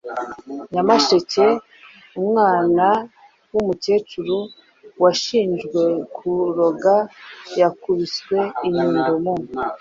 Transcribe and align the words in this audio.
Nyamasheke: 0.73 1.45
Umwana 2.19 2.87
w’umukecuru 3.53 4.37
washinjwe 5.03 5.81
kuroga 6.15 6.95
yakubiswe 7.59 8.37
inyundo 8.67 9.11
mu 9.25 9.35